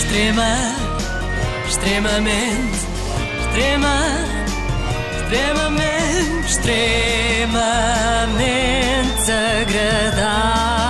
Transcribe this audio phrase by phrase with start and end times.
[0.00, 0.56] Extrema,
[1.68, 2.78] extremamente,
[3.38, 3.96] extrema,
[5.20, 7.60] extremamente, extremamente
[9.30, 10.80] agradável.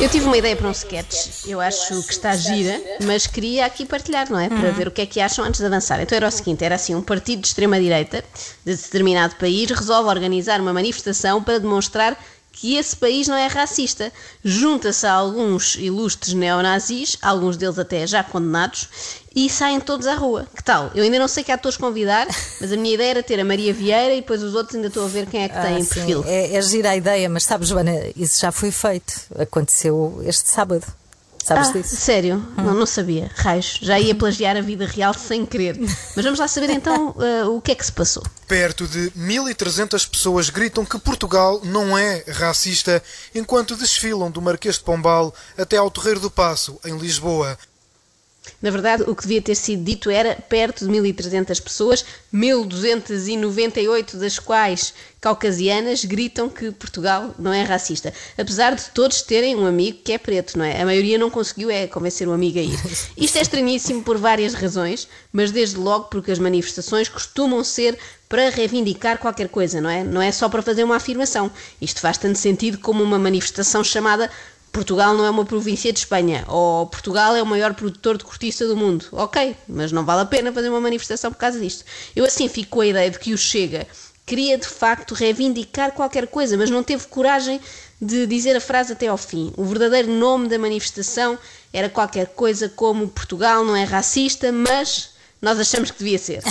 [0.00, 3.86] Eu tive uma ideia para um sketch, eu acho que está gira, mas queria aqui
[3.86, 4.48] partilhar, não é?
[4.48, 6.02] Para ver o que é que acham antes de avançar.
[6.02, 8.24] Então era o seguinte: era assim, um partido de extrema-direita
[8.64, 12.18] de determinado país resolve organizar uma manifestação para demonstrar
[12.56, 14.10] que esse país não é racista.
[14.42, 18.88] Junta-se a alguns ilustres neonazis, alguns deles até já condenados,
[19.34, 20.46] e saem todos à rua.
[20.56, 20.90] Que tal?
[20.94, 22.26] Eu ainda não sei que atores convidar,
[22.58, 25.04] mas a minha ideia era ter a Maria Vieira e depois os outros ainda estou
[25.04, 26.24] a ver quem é que tem Ah, sim, perfil.
[26.26, 29.12] É, é gira a ideia, mas sabes, Joana, isso já foi feito.
[29.38, 30.86] Aconteceu este sábado.
[31.44, 31.96] Sabes Ah, disso?
[31.96, 32.44] sério?
[32.56, 33.30] Não, não sabia.
[33.36, 33.78] Raios.
[33.80, 35.76] Já ia plagiar a vida real sem querer.
[36.16, 38.22] Mas vamos lá saber então ah, o que é que se passou.
[38.48, 43.02] Perto de 1.300 pessoas gritam que Portugal não é racista
[43.34, 47.58] enquanto desfilam do Marquês de Pombal até ao Terreiro do Passo, em Lisboa.
[48.60, 54.38] Na verdade, o que devia ter sido dito era perto de 1.300 pessoas, 1.298 das
[54.38, 58.12] quais caucasianas, gritam que Portugal não é racista.
[58.38, 60.80] Apesar de todos terem um amigo que é preto, não é?
[60.80, 62.78] A maioria não conseguiu é convencer o amigo a ir.
[63.16, 68.50] Isto é estranhíssimo por várias razões, mas desde logo porque as manifestações costumam ser para
[68.50, 70.02] reivindicar qualquer coisa, não é?
[70.04, 71.50] Não é só para fazer uma afirmação.
[71.80, 74.30] Isto faz tanto sentido como uma manifestação chamada
[74.72, 78.66] Portugal não é uma província de Espanha, ou Portugal é o maior produtor de cortiça
[78.66, 79.06] do mundo.
[79.12, 81.84] Ok, mas não vale a pena fazer uma manifestação por causa disto.
[82.14, 83.86] Eu assim fico com a ideia de que o Chega
[84.26, 87.60] queria de facto reivindicar qualquer coisa, mas não teve coragem
[88.02, 89.52] de dizer a frase até ao fim.
[89.56, 91.38] O verdadeiro nome da manifestação
[91.72, 96.42] era qualquer coisa como Portugal não é racista, mas nós achamos que devia ser.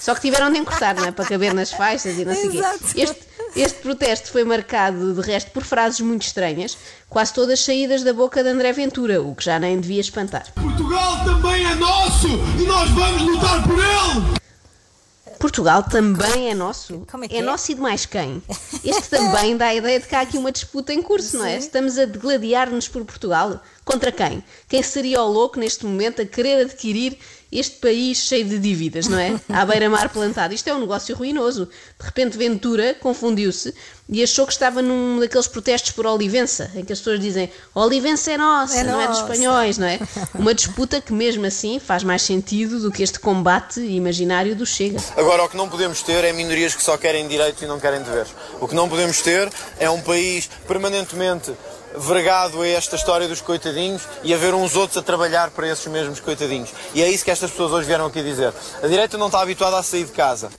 [0.00, 1.10] Só que tiveram de encurtar, não é?
[1.10, 2.62] Para caber nas faixas e não sei o quê.
[2.94, 3.20] Este,
[3.56, 6.76] este protesto foi marcado, de resto, por frases muito estranhas,
[7.08, 10.52] quase todas saídas da boca de André Ventura, o que já nem devia espantar.
[10.54, 14.44] Portugal também é nosso e nós vamos lutar por ele!
[15.44, 17.04] Portugal também é nosso.
[17.10, 17.42] Como é que é?
[17.42, 18.42] nosso e de mais quem?
[18.82, 21.58] Este também dá a ideia de que há aqui uma disputa em curso, não é?
[21.58, 23.60] Estamos a degladiar-nos por Portugal.
[23.84, 24.42] Contra quem?
[24.66, 27.18] Quem seria o louco neste momento a querer adquirir
[27.54, 29.40] este país cheio de dívidas, não é?
[29.48, 30.52] À beira-mar plantado.
[30.52, 31.66] Isto é um negócio ruinoso.
[31.98, 33.72] De repente, Ventura confundiu-se
[34.08, 38.32] e achou que estava num daqueles protestos por Olivença, em que as pessoas dizem Olivença
[38.32, 39.32] é nossa, É não é dos nossa.
[39.32, 39.98] espanhóis, não é?
[40.34, 44.98] Uma disputa que, mesmo assim, faz mais sentido do que este combate imaginário do Chega.
[45.16, 48.02] Agora, o que não podemos ter é minorias que só querem direitos e não querem
[48.02, 48.28] deveres.
[48.60, 51.52] O que não podemos ter é um país permanentemente
[51.96, 56.20] vergado a esta história dos coitadinhos e haver uns outros a trabalhar para esses mesmos
[56.20, 56.70] coitadinhos.
[56.94, 58.52] E é isso que estas pessoas hoje vieram aqui dizer.
[58.82, 60.50] A direita não está habituada a sair de casa.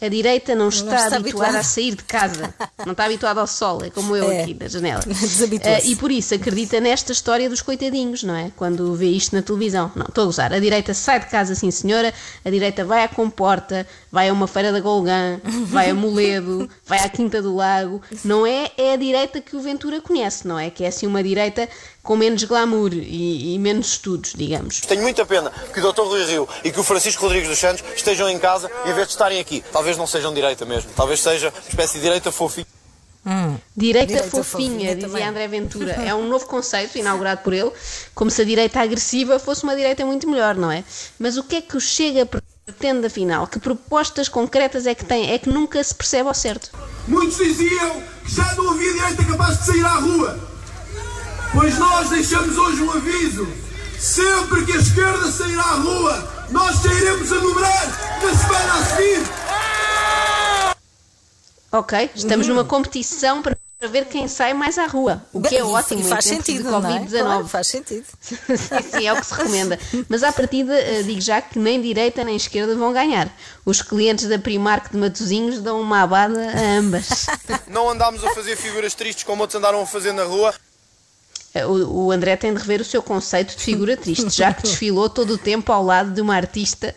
[0.00, 1.58] A direita não está, está habituada habituada.
[1.58, 4.42] a sair de casa, não está habituada ao sol, é como eu É.
[4.42, 5.00] aqui na janela.
[5.62, 8.52] Eh, e por isso acredita nesta história dos coitadinhos, não é?
[8.56, 9.90] Quando vê isto na televisão.
[9.96, 10.52] Não, estou a gozar.
[10.52, 12.12] A direita sai de casa, sim senhora,
[12.44, 16.98] a direita vai à Comporta, vai a uma feira da Golgã, vai a Moledo, vai
[16.98, 18.02] à Quinta do Lago.
[18.22, 20.68] Não é, é a direita que o Ventura conhece, não é?
[20.68, 21.66] Que é assim uma direita
[22.06, 24.80] com menos glamour e, e menos estudos, digamos.
[24.80, 26.02] Tenho muita pena que o Dr.
[26.02, 29.12] Rui Rio e que o Francisco Rodrigues dos Santos estejam em casa em vez de
[29.12, 29.62] estarem aqui.
[29.72, 30.88] Talvez não sejam direita mesmo.
[30.94, 32.66] Talvez seja uma espécie de direita fofinha.
[33.76, 35.24] Direita, Direita fofinha, fofinha dizia também.
[35.26, 35.96] André Ventura.
[36.06, 37.72] É um novo conceito inaugurado por ele,
[38.14, 40.84] como se a direita agressiva fosse uma direita muito melhor, não é?
[41.18, 43.48] Mas o que é que o Chega pretende afinal?
[43.48, 45.32] Que propostas concretas é que tem?
[45.32, 46.70] É que nunca se percebe ao certo.
[47.08, 50.55] Muitos diziam que já não havia direita capaz de sair à rua.
[51.58, 53.48] Pois nós deixamos hoje um aviso.
[53.98, 57.86] Sempre que a esquerda sair à rua, nós sairemos a dobrar
[58.22, 59.22] na semana a seguir.
[61.72, 65.62] Ok, estamos numa competição para para ver quem sai mais à rua, o que é
[65.62, 66.72] Bem, ótimo e em faz sentido, é?
[66.72, 67.20] Covid-19.
[67.20, 68.06] Claro, faz sentido.
[68.20, 68.36] sim,
[68.90, 69.78] sim, é o que se recomenda.
[70.08, 73.30] Mas à partida, eh, digo já que nem direita nem esquerda vão ganhar.
[73.66, 77.26] Os clientes da Primark de Matosinhos dão uma abada a ambas.
[77.68, 80.54] Não andámos a fazer figuras tristes como outros andaram a fazer na rua.
[81.64, 85.08] O, o André tem de rever o seu conceito de figura triste, já que desfilou
[85.08, 86.94] todo o tempo ao lado de uma artista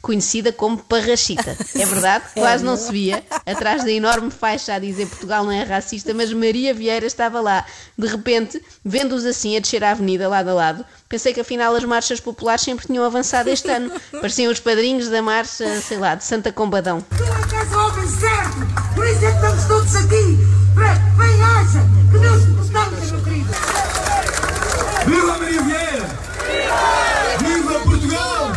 [0.00, 1.56] conhecida como Parrachita.
[1.74, 5.62] É verdade, quase não se via, atrás da enorme faixa a dizer Portugal não é
[5.62, 7.64] racista, mas Maria Vieira estava lá.
[7.96, 11.84] De repente, vendo-os assim a descer a avenida lado a lado, pensei que afinal as
[11.84, 13.92] marchas populares sempre tinham avançado este ano.
[14.12, 17.00] Pareciam os padrinhos da marcha, sei lá, de Santa Combadão.
[17.16, 20.38] Tu é que és o homem certo, por isso é que estamos todos aqui,
[20.74, 21.80] para que bem haja,
[22.10, 23.79] que Deus proteja, meu querido.
[25.10, 26.06] Viva Maria Vieira!
[27.40, 28.52] Viva Portugal!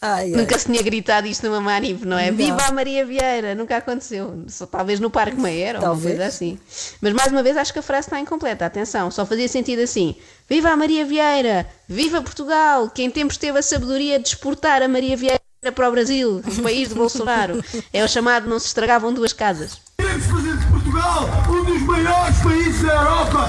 [0.00, 0.40] Ai, Ai, ai.
[0.40, 2.30] Nunca se tinha gritado isto numa manif, não é?
[2.30, 2.36] Não.
[2.36, 3.54] Viva a Maria Vieira!
[3.54, 4.44] Nunca aconteceu.
[4.48, 6.16] Só, talvez no Parque Meyer ou uma Talvez.
[6.16, 6.58] coisa assim.
[7.00, 8.64] Mas mais uma vez acho que a frase está incompleta.
[8.66, 10.14] Atenção, só fazia sentido assim:
[10.48, 11.66] Viva a Maria Vieira!
[11.88, 12.88] Viva Portugal!
[12.90, 15.40] Que em tempos teve a sabedoria de exportar a Maria Vieira
[15.74, 17.62] para o Brasil, o país de Bolsonaro.
[17.92, 19.80] É o chamado não se estragavam duas casas.
[19.98, 23.48] Queremos fazer de Portugal um dos maiores países da Europa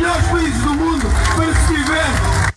[0.00, 1.06] melhores países do mundo
[1.36, 2.50] para se viver.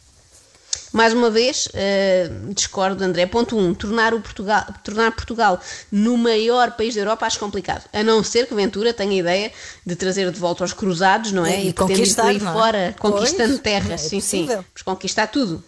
[0.93, 3.25] Mais uma vez, eh, discordo, André.
[3.25, 3.59] Ponto 1.
[3.59, 5.59] Um, tornar, o Portugal, tornar Portugal
[5.91, 7.83] no maior país da Europa acho complicado.
[7.91, 9.51] A não ser que Ventura tenha a ideia
[9.85, 11.65] de trazer de volta os cruzados, não é?
[11.65, 12.53] E pretende ir por aí conquistar, não é?
[12.53, 13.93] fora, conquistando Pois, terra.
[13.95, 14.45] é sim, sim.
[14.45, 15.63] Vamos conquistar tudo.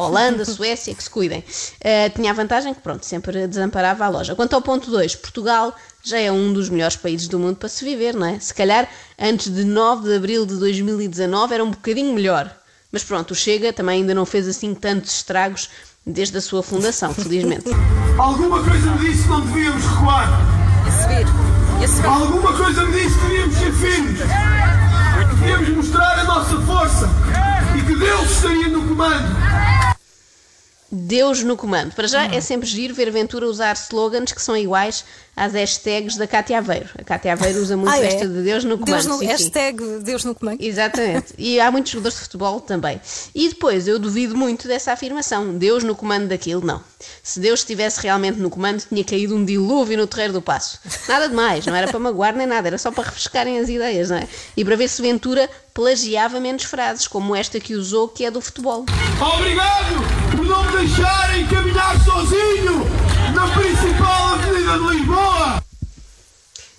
[0.00, 1.44] Holanda, Suécia, que se cuidem.
[1.80, 4.34] Eh, tinha a vantagem que, pronto, sempre desamparava a loja.
[4.34, 7.84] Quanto ao ponto 2, Portugal já é um dos melhores países do mundo para se
[7.84, 8.38] viver, não é?
[8.40, 8.88] Se calhar
[9.18, 12.50] antes de 9 de abril de 2019 era um bocadinho melhor.
[12.92, 15.70] Mas pronto, o Chega também ainda não fez assim tantos estragos
[16.04, 17.64] desde a sua fundação, felizmente.
[18.18, 20.28] Alguma coisa me disse que não devíamos recuar.
[20.86, 21.84] E subir.
[21.84, 22.06] E subir.
[22.06, 24.20] Alguma coisa me disse que devíamos ser firmes.
[24.20, 27.08] Que devíamos mostrar a nossa força.
[27.78, 29.39] E que Deus estaria no comando.
[30.90, 31.94] Deus no comando.
[31.94, 32.08] Para Hum.
[32.08, 35.04] já é sempre giro ver Ventura usar slogans que são iguais
[35.36, 36.88] às hashtags da Cátia Aveiro.
[36.98, 38.06] A Cátia Aveiro usa muito Ah, é?
[38.06, 38.92] esta de Deus no comando.
[38.92, 39.26] Deus no, sim, sim.
[39.26, 40.60] hashtag Deus no comando.
[40.60, 41.34] Exatamente.
[41.38, 43.00] E há muitos jogadores de futebol também.
[43.34, 45.56] E depois, eu duvido muito dessa afirmação.
[45.56, 46.82] Deus no comando daquilo, não.
[47.22, 50.78] Se Deus estivesse realmente no comando, tinha caído um dilúvio no terreiro do passo.
[51.08, 54.10] Nada de mais, não era para magoar nem nada, era só para refrescarem as ideias,
[54.10, 54.28] não é?
[54.56, 58.40] E para ver se Ventura plagiava menos frases, como esta que usou, que é do
[58.40, 58.84] futebol.
[59.34, 59.94] Obrigado
[60.36, 62.84] por não me deixarem caminhar sozinho
[63.34, 64.29] na principal
[64.70, 65.62] avenida de Lisboa.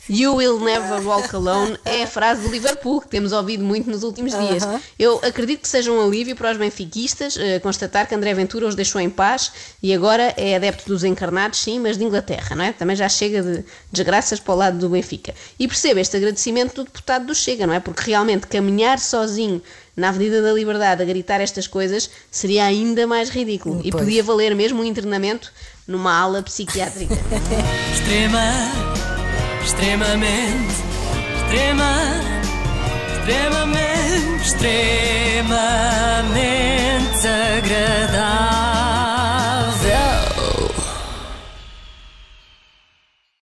[0.09, 4.03] You will never walk alone é a frase do Liverpool que temos ouvido muito nos
[4.03, 4.63] últimos dias.
[4.63, 4.81] Aham.
[4.99, 8.75] Eu acredito que seja um alívio para os benfiquistas eh, constatar que André Ventura os
[8.75, 12.73] deixou em paz e agora é adepto dos encarnados, sim, mas de Inglaterra, não é?
[12.73, 15.33] Também já chega de desgraças para o lado do Benfica.
[15.57, 17.79] E percebo este agradecimento do deputado do Chega, não é?
[17.79, 19.61] Porque realmente caminhar sozinho
[19.95, 24.03] na Avenida da Liberdade a gritar estas coisas seria ainda mais ridículo e Pois.
[24.03, 25.53] podia valer mesmo um internamento
[25.91, 27.13] numa ala psiquiátrica.
[27.93, 28.71] Extrema,
[29.61, 30.73] extremamente,
[31.43, 31.93] extrema,
[33.17, 38.80] extremamente, extremamente agradável.